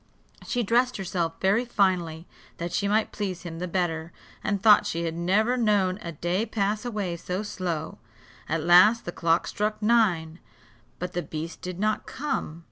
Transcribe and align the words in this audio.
She 0.47 0.63
dressed 0.63 0.97
herself 0.97 1.33
very 1.39 1.63
finely, 1.63 2.25
that 2.57 2.73
she 2.73 2.87
might 2.87 3.11
please 3.11 3.43
him 3.43 3.59
the 3.59 3.67
better, 3.67 4.11
and 4.43 4.59
thought 4.59 4.87
she 4.87 5.03
had 5.03 5.13
never 5.13 5.57
known 5.57 5.99
a 6.01 6.11
day 6.11 6.43
pass 6.43 6.83
away 6.83 7.15
so 7.17 7.43
slow. 7.43 7.99
At 8.49 8.63
last 8.63 9.05
the 9.05 9.11
clock 9.11 9.45
struck 9.45 9.79
nine, 9.79 10.39
but 10.97 11.13
the 11.13 11.21
beast 11.21 11.61
did 11.61 11.79
not 11.79 12.07
come. 12.07 12.59